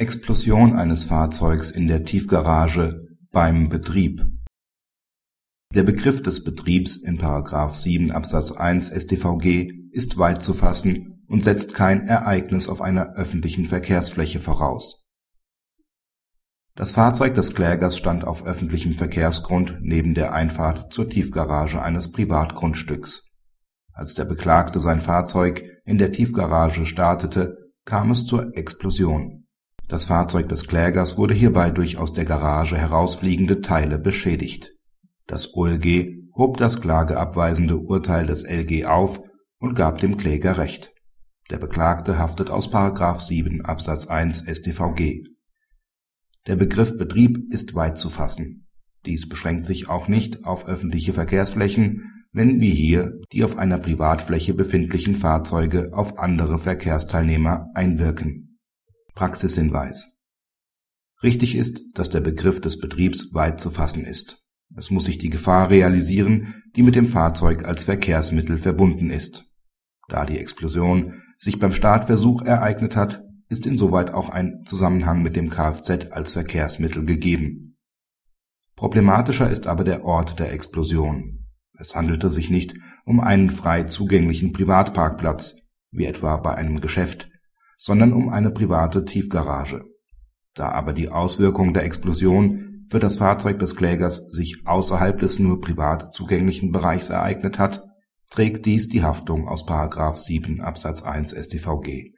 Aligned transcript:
Explosion 0.00 0.76
eines 0.76 1.04
Fahrzeugs 1.04 1.70
in 1.70 1.86
der 1.86 2.04
Tiefgarage 2.04 3.06
beim 3.32 3.68
Betrieb 3.68 4.24
Der 5.74 5.82
Begriff 5.82 6.22
des 6.22 6.42
Betriebs 6.42 6.96
in§ 6.96 7.18
7 7.74 8.10
Absatz 8.10 8.52
1 8.52 8.88
StVG 8.88 9.70
ist 9.92 10.16
weit 10.16 10.40
zu 10.40 10.54
fassen 10.54 11.22
und 11.28 11.44
setzt 11.44 11.74
kein 11.74 12.06
Ereignis 12.06 12.66
auf 12.70 12.80
einer 12.80 13.14
öffentlichen 13.14 13.66
Verkehrsfläche 13.66 14.40
voraus. 14.40 15.06
Das 16.74 16.92
Fahrzeug 16.92 17.34
des 17.34 17.54
Klägers 17.54 17.98
stand 17.98 18.24
auf 18.24 18.46
öffentlichem 18.46 18.94
Verkehrsgrund 18.94 19.80
neben 19.82 20.14
der 20.14 20.32
Einfahrt 20.32 20.94
zur 20.94 21.10
Tiefgarage 21.10 21.82
eines 21.82 22.10
Privatgrundstücks. 22.10 23.34
Als 23.92 24.14
der 24.14 24.24
Beklagte 24.24 24.80
sein 24.80 25.02
Fahrzeug 25.02 25.62
in 25.84 25.98
der 25.98 26.10
Tiefgarage 26.10 26.86
startete, 26.86 27.58
kam 27.84 28.10
es 28.12 28.24
zur 28.24 28.56
Explosion 28.56 29.39
das 29.90 30.04
Fahrzeug 30.04 30.48
des 30.48 30.68
Klägers 30.68 31.18
wurde 31.18 31.34
hierbei 31.34 31.70
durch 31.72 31.98
aus 31.98 32.12
der 32.12 32.24
Garage 32.24 32.76
herausfliegende 32.76 33.60
Teile 33.60 33.98
beschädigt. 33.98 34.76
Das 35.26 35.54
OLG 35.54 36.30
hob 36.36 36.58
das 36.58 36.80
klageabweisende 36.80 37.76
Urteil 37.76 38.24
des 38.24 38.44
LG 38.44 38.84
auf 38.84 39.20
und 39.58 39.74
gab 39.74 39.98
dem 39.98 40.16
Kläger 40.16 40.58
Recht. 40.58 40.92
Der 41.50 41.58
Beklagte 41.58 42.18
haftet 42.18 42.50
aus§ 42.50 42.68
7 43.20 43.64
Absatz 43.64 44.06
1 44.06 44.44
StVG. 44.48 45.24
Der 46.46 46.54
Begriff 46.54 46.96
Betrieb 46.96 47.52
ist 47.52 47.74
weit 47.74 47.98
zu 47.98 48.10
fassen. 48.10 48.68
Dies 49.06 49.28
beschränkt 49.28 49.66
sich 49.66 49.88
auch 49.88 50.06
nicht 50.06 50.44
auf 50.44 50.68
öffentliche 50.68 51.12
Verkehrsflächen, 51.12 52.24
wenn 52.30 52.60
wie 52.60 52.70
hier 52.70 53.18
die 53.32 53.42
auf 53.42 53.58
einer 53.58 53.78
Privatfläche 53.78 54.54
befindlichen 54.54 55.16
Fahrzeuge 55.16 55.90
auf 55.92 56.16
andere 56.16 56.58
Verkehrsteilnehmer 56.58 57.66
einwirken 57.74 58.49
Praxishinweis 59.14 60.16
Richtig 61.22 61.54
ist, 61.54 61.82
dass 61.94 62.08
der 62.08 62.20
Begriff 62.20 62.60
des 62.60 62.78
Betriebs 62.78 63.34
weit 63.34 63.60
zu 63.60 63.70
fassen 63.70 64.04
ist. 64.04 64.44
Es 64.76 64.90
muss 64.90 65.04
sich 65.04 65.18
die 65.18 65.30
Gefahr 65.30 65.68
realisieren, 65.68 66.62
die 66.76 66.82
mit 66.82 66.94
dem 66.94 67.06
Fahrzeug 67.06 67.64
als 67.64 67.84
Verkehrsmittel 67.84 68.58
verbunden 68.58 69.10
ist. 69.10 69.44
Da 70.08 70.24
die 70.24 70.38
Explosion 70.38 71.22
sich 71.38 71.58
beim 71.58 71.72
Startversuch 71.72 72.42
ereignet 72.42 72.96
hat, 72.96 73.22
ist 73.48 73.66
insoweit 73.66 74.14
auch 74.14 74.30
ein 74.30 74.62
Zusammenhang 74.64 75.22
mit 75.22 75.36
dem 75.36 75.50
Kfz 75.50 76.10
als 76.10 76.34
Verkehrsmittel 76.34 77.04
gegeben. 77.04 77.76
Problematischer 78.76 79.50
ist 79.50 79.66
aber 79.66 79.84
der 79.84 80.04
Ort 80.04 80.38
der 80.38 80.52
Explosion. 80.52 81.46
Es 81.76 81.94
handelte 81.94 82.30
sich 82.30 82.50
nicht 82.50 82.74
um 83.04 83.20
einen 83.20 83.50
frei 83.50 83.84
zugänglichen 83.84 84.52
Privatparkplatz, 84.52 85.56
wie 85.90 86.06
etwa 86.06 86.36
bei 86.36 86.54
einem 86.54 86.80
Geschäft 86.80 87.28
sondern 87.80 88.12
um 88.12 88.28
eine 88.28 88.50
private 88.50 89.06
Tiefgarage. 89.06 89.84
Da 90.54 90.68
aber 90.70 90.92
die 90.92 91.08
Auswirkung 91.08 91.72
der 91.72 91.84
Explosion 91.84 92.84
für 92.90 93.00
das 93.00 93.16
Fahrzeug 93.16 93.58
des 93.58 93.74
Klägers 93.74 94.30
sich 94.30 94.66
außerhalb 94.66 95.18
des 95.18 95.38
nur 95.38 95.60
privat 95.60 96.12
zugänglichen 96.14 96.72
Bereichs 96.72 97.08
ereignet 97.08 97.58
hat, 97.58 97.82
trägt 98.30 98.66
dies 98.66 98.88
die 98.88 99.02
Haftung 99.02 99.48
aus§ 99.48 99.66
7 100.16 100.60
Absatz 100.60 101.02
1 101.02 101.32
StVG 101.32 102.12